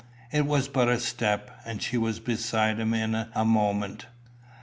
It 0.31 0.47
was 0.47 0.67
but 0.67 0.89
a 0.89 0.99
step, 0.99 1.51
and 1.63 1.79
she 1.79 1.95
was 1.95 2.19
beside 2.19 2.79
him 2.79 2.95
in 2.95 3.13
a 3.13 3.45
moment. 3.45 4.07